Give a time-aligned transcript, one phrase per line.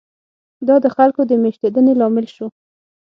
[0.67, 2.47] دا د خلکو د مېشتېدنې لامل شو.